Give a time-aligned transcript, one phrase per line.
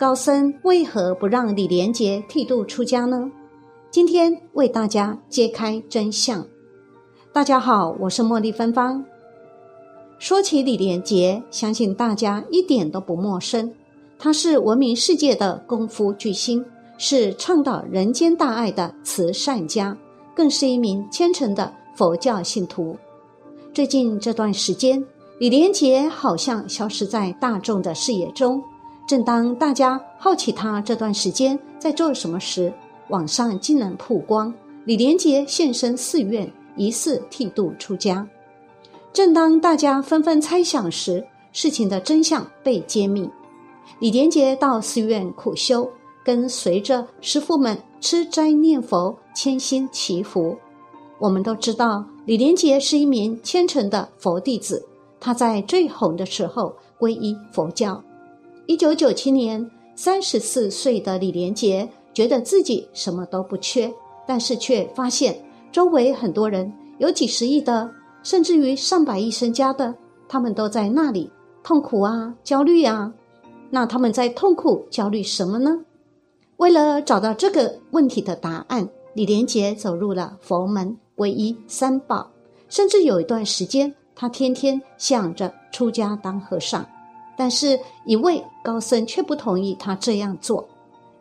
[0.00, 3.30] 高僧为何不让李连杰剃度出家呢？
[3.90, 6.42] 今天为大家揭开真相。
[7.34, 9.04] 大家好，我是茉莉芬芳。
[10.18, 13.70] 说起李连杰，相信大家一点都不陌生。
[14.18, 16.64] 他是闻名世界的功夫巨星，
[16.96, 19.94] 是倡导人间大爱的慈善家，
[20.34, 22.96] 更是一名虔诚的佛教信徒。
[23.74, 25.04] 最近这段时间，
[25.38, 28.62] 李连杰好像消失在大众的视野中。
[29.10, 32.72] 正当大家好奇他这段时间在做什么时，
[33.08, 38.24] 网上竟然曝光李连杰现身寺院，疑似剃度出家。
[39.12, 43.28] 正当大家纷纷猜想时，事情的真相被揭秘。
[43.98, 45.90] 李连杰到寺院苦修，
[46.24, 50.56] 跟随着师傅们吃斋念佛、谦心祈福。
[51.18, 54.86] 我们都知道，李连杰是一名虔诚的佛弟子。
[55.18, 58.00] 他在最红的时候皈依佛教。
[58.70, 63.92] 一九九七年，三十四岁的李连杰觉得自己什么都不缺，
[64.28, 65.36] 但是却发现
[65.72, 67.90] 周围很多人有几十亿的，
[68.22, 69.92] 甚至于上百亿身家的，
[70.28, 71.28] 他们都在那里
[71.64, 73.12] 痛苦啊、焦虑啊。
[73.70, 75.76] 那他们在痛苦、焦虑什么呢？
[76.58, 82.30] 为了找到这个问题的答案，李连杰走入了佛门，皈依三宝，
[82.68, 83.92] 甚至有一段时间。
[84.14, 86.86] 他天天想着出家当和尚，
[87.40, 90.68] 但是一位高僧却不同意他这样做，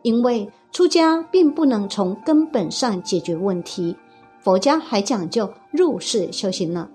[0.01, 3.95] 因为出家并不能从根本上解决问题，
[4.41, 6.89] 佛家还讲究入世修行呢。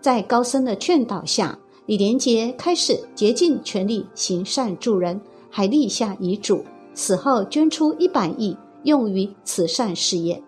[0.00, 10.40] 在高僧的劝导下，李连杰开始竭尽全力行善助人，还立下遗嘱，死后捐出一百亿用于慈善事业。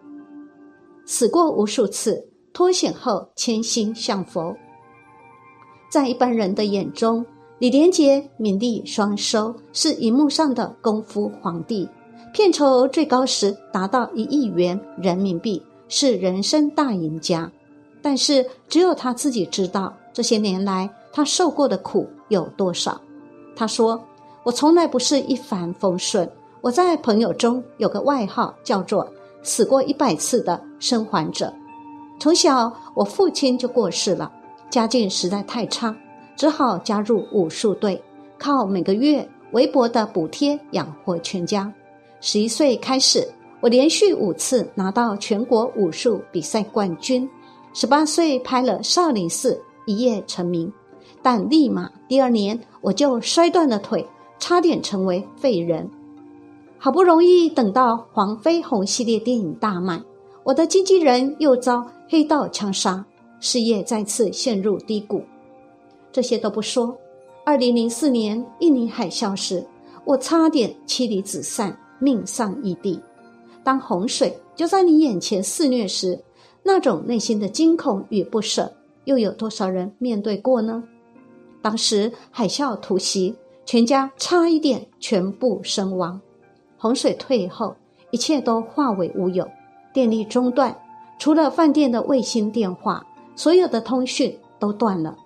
[1.04, 4.54] 死过无数次，脱险后千心向佛。
[5.90, 7.26] 在一般人的眼中，
[7.60, 11.88] 李连杰名利双收，是荧幕上的功夫皇帝，
[12.32, 17.50] 片酬最高时达到一亿元人民币，是人生大赢家。
[18.02, 23.00] 但是，只有他自己知道这些年来他受过的苦有多少。
[23.54, 24.02] 他说
[24.42, 26.28] ：“我从来不是一帆风顺，
[26.60, 29.08] 我在朋友中有个外号叫做
[29.44, 31.54] ‘死过一百次的生还者’。
[32.18, 34.30] 从小，我父亲就过世了。”
[34.70, 35.96] 家境实在太差，
[36.36, 38.00] 只好加入武术队，
[38.38, 41.72] 靠每个月微薄的补贴养活全家。
[42.20, 43.26] 十一岁开始，
[43.60, 47.28] 我连续五次拿到全国武术比赛冠军。
[47.72, 49.54] 十八岁拍了《少林寺》，
[49.86, 50.72] 一夜成名，
[51.22, 54.06] 但立马第二年我就摔断了腿，
[54.38, 55.90] 差点成为废人。
[56.78, 60.00] 好不容易等到《黄飞鸿》系列电影大卖，
[60.44, 63.04] 我的经纪人又遭黑道枪杀。
[63.40, 65.22] 事业再次陷入低谷，
[66.14, 66.96] 这些都不说。
[67.44, 69.66] 二零零四年印尼海啸时，
[70.04, 73.00] 我差点妻离子散，命丧异地。
[73.64, 76.16] 当洪水就在你眼前肆虐时，
[76.62, 78.72] 那种内心的惊恐与不舍，
[79.06, 80.84] 又有多少人面对过呢？
[81.60, 83.34] 当时海啸突袭，
[83.66, 86.20] 全家差一点全部身亡。
[86.78, 87.74] 洪水退后，
[88.12, 89.44] 一切都化为乌有，
[89.92, 90.72] 电力中断，
[91.18, 93.04] 除了饭店的卫星电话。
[93.36, 95.18] 所有的通讯都断了，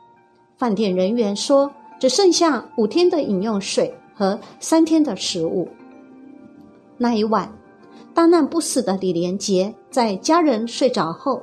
[0.58, 5.68] 饭店人员说只剩下五天的饮用水和三天的食物。
[6.96, 7.48] 那一晚，
[8.12, 11.40] 大难不死的李连杰在家人睡着后，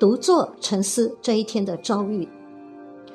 [0.00, 2.28] 独坐沉思这一天的遭遇。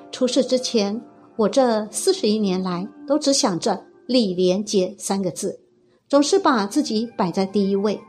[0.09, 0.99] 出事之前，
[1.35, 5.59] 我这四十一年来都只想着“李连杰”三个字，
[6.07, 7.99] 总是把自己摆在第一位。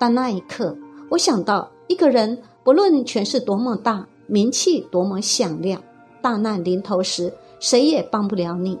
[0.00, 0.76] 但那一刻，
[1.10, 4.04] 我想到一个人，不论权势多么大。
[4.30, 5.82] 名气多么响亮，
[6.20, 8.78] 大难临头时，谁也帮不了你。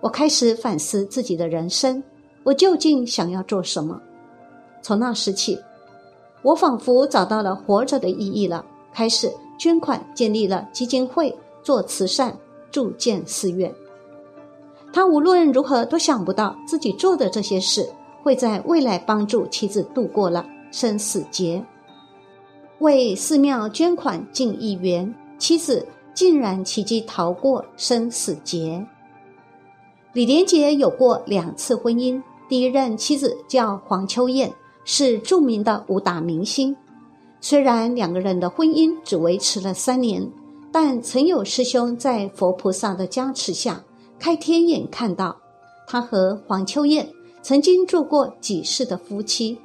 [0.00, 2.02] 我开始反思自己的人生，
[2.42, 4.00] 我究竟想要做什么？
[4.82, 5.58] 从那时起，
[6.42, 12.36] 我仿佛找到了活着的意义了，开始捐款，建立了基金会，做慈善，
[12.70, 13.72] 住建寺院。
[14.92, 17.88] 他无论如何都想不到，自己做的这些事
[18.22, 21.64] 会在未来帮助妻子度过了生死劫。
[22.80, 28.86] 为寺庙捐款近亿元，妻子竟然奇迹逃过生死劫。
[30.12, 34.52] 李连杰有过两次婚姻，第一任妻子叫黄秋燕，
[34.84, 36.76] 是著名的武打明星。
[37.40, 40.30] 虽然两个人的婚姻只维持了三年，
[40.72, 43.82] 但曾有师兄在佛菩萨的加持下
[44.18, 45.36] 开天眼看到，
[45.86, 47.08] 他和黄秋燕
[47.42, 49.58] 曾经做过几世的夫妻，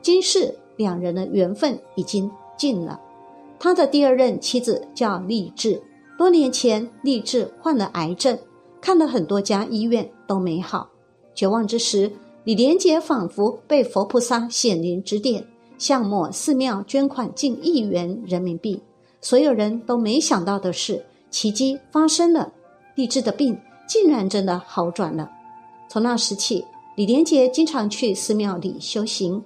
[0.00, 2.30] 今世两人的缘分已经。
[2.56, 3.00] 尽了，
[3.58, 5.82] 他的第二任妻子叫励志。
[6.20, 8.38] 多年前，励志患了癌症，
[8.78, 10.86] 看了很多家医院都没好，
[11.34, 12.12] 绝望之时，
[12.44, 15.42] 李连杰仿佛被佛菩萨显灵指点，
[15.78, 18.78] 向某寺庙捐款近一元人民币。
[19.22, 22.52] 所有人都没想到的是，奇迹发生了，
[22.94, 23.58] 励志的病
[23.88, 25.26] 竟然真的好转了。
[25.88, 26.62] 从那时起，
[26.96, 29.42] 李连杰经常去寺庙里修行。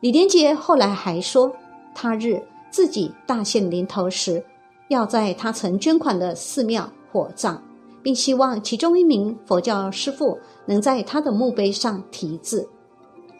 [0.00, 1.54] 李连杰后来还说，
[1.94, 4.42] 他日自己大限临头时，
[4.90, 7.56] 要在他曾捐款的寺庙火葬，
[8.02, 12.68] 并希望其中一名佛教师父能在他的墓碑上题字。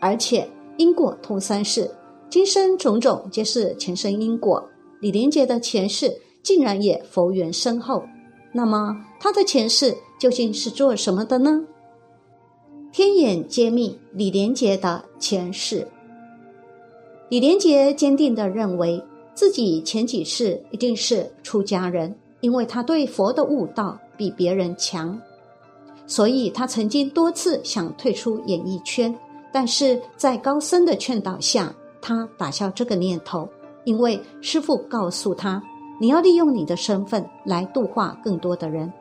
[0.01, 1.91] 而且因果通三世，
[2.29, 4.65] 今生种种皆是前生因果。
[5.01, 8.05] 李连杰的前世竟然也佛缘深厚，
[8.53, 11.65] 那么他的前世究竟是做什么的呢？
[12.93, 15.85] 天眼揭秘李连杰的前世。
[17.29, 19.03] 李连杰坚定地认为
[19.41, 25.19] 自己前几世一定是出家人，因为他对佛的悟道比别人强，
[26.07, 29.19] 所以他曾经多次想退出演艺圈，
[29.51, 33.49] 但是在高僧的劝导下，他打消这个念头，
[33.85, 35.63] 因为师父告诉他，
[35.99, 38.93] 你要利用你的身份来度化更多的人。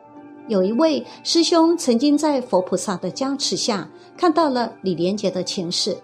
[0.48, 3.86] 有一位师兄曾经在佛菩萨的加持下
[4.16, 5.94] 看到了李连杰的前世。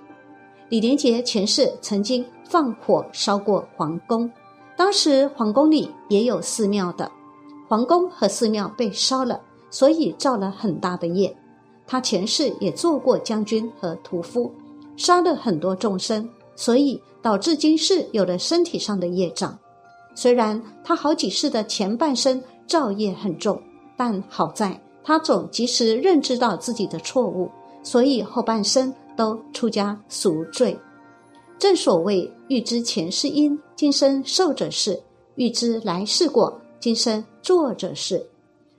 [0.68, 4.28] 李连杰前世曾经放火烧过皇宫，
[4.76, 7.08] 当时皇宫里也有寺庙的，
[7.68, 9.40] 皇宫和寺庙被烧了，
[9.70, 11.34] 所以造了很大的业。
[11.86, 14.52] 他前世也做过将军和屠夫，
[14.96, 19.56] 杀了很多众生，所以导致今世有了身体上的业障。
[20.16, 23.62] 虽然他好几世的前半生造业很重，
[23.96, 27.48] 但好在他总及时认知到自己的错误，
[27.84, 28.92] 所以后半生。
[29.16, 30.78] 都出家赎罪，
[31.58, 34.94] 正所谓欲知前世因，今生受者是；
[35.36, 38.24] 欲知来世果，今生做者是。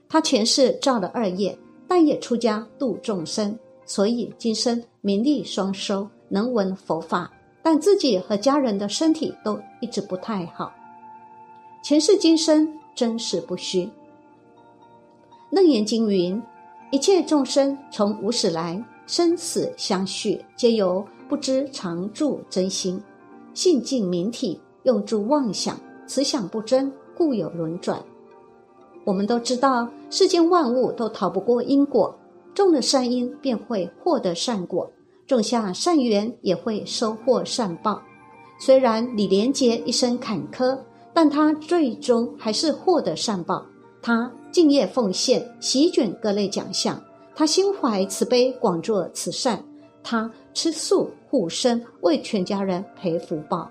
[0.08, 7.30] 他前世造了二业，但也出家度众生，所以今生名利双收，能闻佛法，
[7.62, 10.72] 但自己和家人的身体都一直不太好。
[11.82, 13.90] 前世今生真实不虚。
[15.50, 16.42] 楞严经云：
[16.90, 18.82] 一切众生从无始来。
[19.08, 23.02] 生死相续，皆由不知常住真心，
[23.54, 27.98] 性尽明体，用诸妄想，此想不真，故有轮转。
[29.04, 32.14] 我们都知道，世间万物都逃不过因果，
[32.52, 34.86] 种了善因便会获得善果，
[35.26, 38.02] 种下善缘也会收获善报。
[38.60, 40.78] 虽然李连杰一生坎坷，
[41.14, 43.64] 但他最终还是获得善报。
[44.02, 47.02] 他敬业奉献，席卷各类奖项。
[47.38, 49.62] 他心怀慈悲，广做慈善。
[50.02, 53.70] 他吃素护身，为全家人培福报。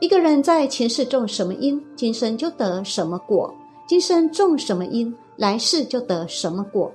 [0.00, 3.50] 一个人在前世种什么因，今生就得什么果；
[3.88, 6.92] 今生种什么因，来世就得什么果。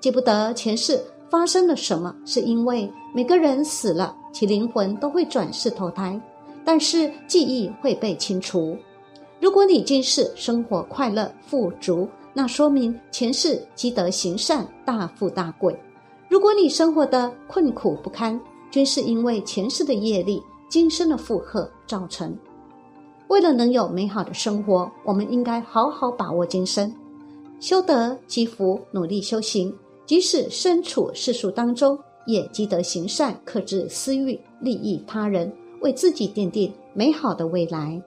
[0.00, 6.18] 记不得前世发生了什么，是因为每个人死了，其灵魂都会转世投胎，
[6.64, 8.74] 但是记忆会被清除。
[9.38, 15.78] 如果你今世生活快乐富足，那说明前世积德行善，大富大贵。
[16.28, 18.40] 如果你生活的困苦不堪，
[18.70, 22.34] 均是因为前世的业力、今生的负荷造成。
[23.28, 26.90] 为了能有美好的生活，我们应该好好把握今生，
[27.60, 29.74] 修德积福，努力修行。
[30.06, 38.02] 即使身处世俗当中，也积德行善，克制私欲，利益他人，为自己奠定美好的未来。